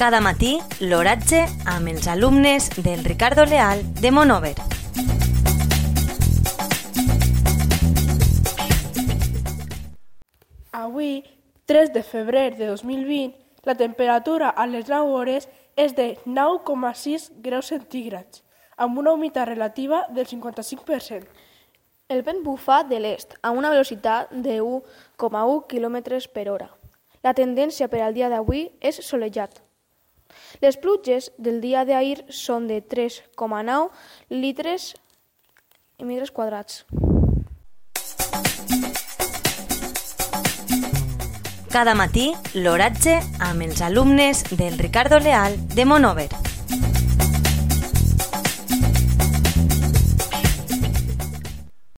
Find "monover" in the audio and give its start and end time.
4.10-4.54, 45.86-46.30